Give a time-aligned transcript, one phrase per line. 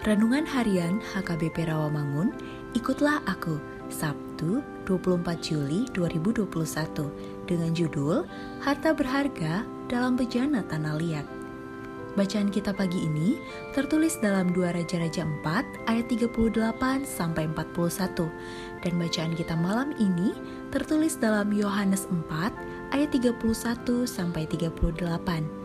[0.00, 2.32] Renungan Harian HKBP Rawamangun,
[2.72, 3.60] ikutlah aku,
[3.92, 6.48] Sabtu 24 Juli 2021
[7.44, 8.24] dengan judul
[8.64, 9.60] Harta Berharga
[9.92, 11.28] dalam Bejana Tanah Liat.
[12.16, 13.36] Bacaan kita pagi ini
[13.76, 20.32] tertulis dalam 2 Raja-Raja 4 ayat 38 sampai 41 dan bacaan kita malam ini
[20.72, 25.59] tertulis dalam Yohanes 4 ayat 31 sampai 38.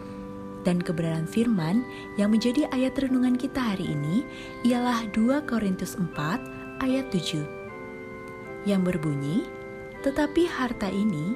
[0.65, 1.85] Dan kebenaran firman
[2.17, 4.25] yang menjadi ayat renungan kita hari ini
[4.65, 7.45] ialah 2 Korintus 4 ayat 7
[8.65, 9.45] yang berbunyi,
[10.01, 11.33] Tetapi harta ini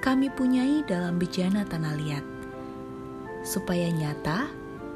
[0.00, 2.24] kami punyai dalam bejana tanah liat,
[3.44, 4.48] supaya nyata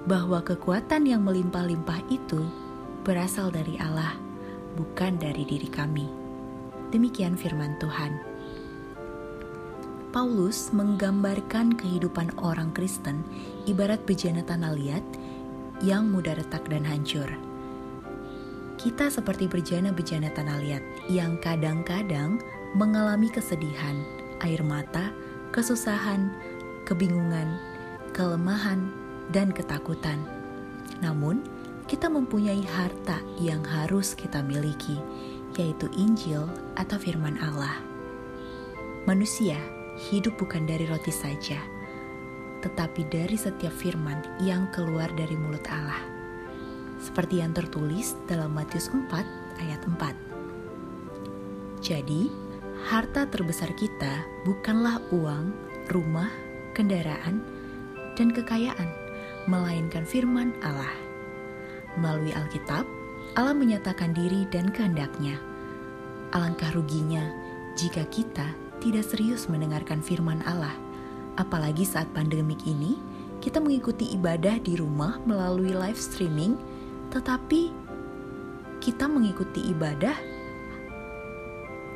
[0.09, 2.41] bahwa kekuatan yang melimpah-limpah itu
[3.05, 4.17] berasal dari Allah,
[4.81, 6.09] bukan dari diri kami.
[6.89, 8.32] Demikian firman Tuhan.
[10.13, 13.25] Paulus menggambarkan kehidupan orang Kristen
[13.65, 15.01] ibarat bejana tanah liat
[15.81, 17.25] yang mudah retak dan hancur.
[18.77, 22.45] Kita seperti bejana-bejana tanah liat yang kadang-kadang
[22.77, 24.05] mengalami kesedihan,
[24.45, 25.17] air mata,
[25.49, 26.29] kesusahan,
[26.85, 27.57] kebingungan,
[28.13, 28.93] kelemahan,
[29.33, 30.21] dan ketakutan.
[31.01, 31.41] Namun,
[31.89, 35.01] kita mempunyai harta yang harus kita miliki,
[35.57, 36.45] yaitu Injil
[36.77, 37.81] atau firman Allah.
[39.09, 39.57] Manusia
[39.99, 41.61] hidup bukan dari roti saja,
[42.65, 46.01] tetapi dari setiap firman yang keluar dari mulut Allah.
[47.03, 49.11] Seperti yang tertulis dalam Matius 4
[49.59, 51.83] ayat 4.
[51.83, 52.31] Jadi,
[52.87, 55.51] harta terbesar kita bukanlah uang,
[55.91, 56.31] rumah,
[56.79, 57.43] kendaraan,
[58.15, 58.87] dan kekayaan,
[59.51, 60.95] melainkan firman Allah.
[61.99, 62.87] Melalui Alkitab,
[63.35, 65.43] Allah menyatakan diri dan kehendaknya.
[66.33, 67.27] Alangkah ruginya
[67.75, 70.75] jika kita tidak serius mendengarkan firman Allah.
[71.39, 72.99] Apalagi saat pandemik ini,
[73.39, 76.59] kita mengikuti ibadah di rumah melalui live streaming,
[77.15, 77.71] tetapi
[78.83, 80.19] kita mengikuti ibadah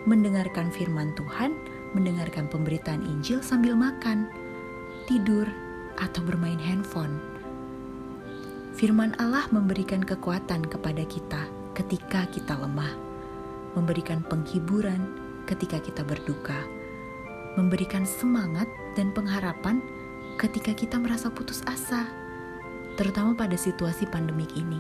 [0.07, 1.51] mendengarkan firman Tuhan,
[1.99, 4.31] mendengarkan pemberitaan Injil sambil makan,
[5.11, 5.51] tidur,
[5.99, 7.19] atau bermain handphone.
[8.79, 12.93] Firman Allah memberikan kekuatan kepada kita ketika kita lemah,
[13.75, 16.67] memberikan penghiburan ketika kita berduka
[17.57, 19.81] memberikan semangat dan pengharapan
[20.37, 22.05] ketika kita merasa putus asa,
[23.01, 24.79] terutama pada situasi pandemik ini.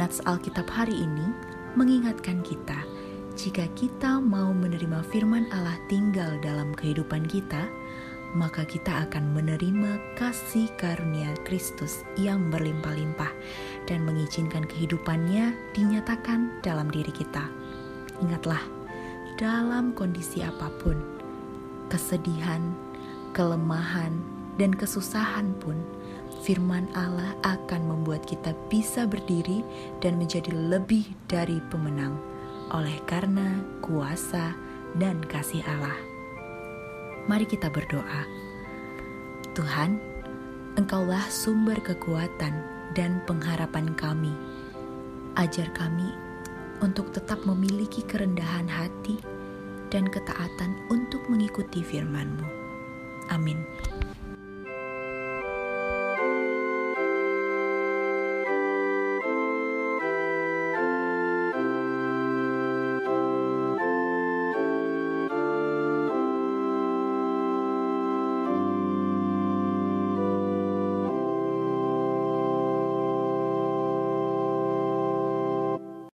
[0.00, 1.28] Nats Alkitab hari ini
[1.76, 2.80] mengingatkan kita,
[3.36, 7.68] jika kita mau menerima firman Allah tinggal dalam kehidupan kita,
[8.32, 13.32] maka kita akan menerima kasih karunia Kristus yang berlimpah-limpah
[13.84, 17.48] dan mengizinkan kehidupannya dinyatakan dalam diri kita.
[18.24, 18.60] Ingatlah,
[19.36, 20.96] dalam kondisi apa pun,
[21.92, 22.72] kesedihan,
[23.36, 24.16] kelemahan,
[24.56, 25.76] dan kesusahan pun,
[26.40, 29.60] firman Allah akan membuat kita bisa berdiri
[30.00, 32.16] dan menjadi lebih dari pemenang
[32.72, 34.56] oleh karena kuasa
[34.96, 35.96] dan kasih Allah.
[37.28, 38.22] Mari kita berdoa.
[39.52, 40.00] Tuhan,
[40.76, 42.52] Engkaulah sumber kekuatan
[42.92, 44.36] dan pengharapan kami.
[45.32, 46.25] Ajar kami
[46.82, 49.20] untuk tetap memiliki kerendahan hati
[49.88, 52.46] dan ketaatan untuk mengikuti firman-Mu.
[53.30, 53.62] Amin.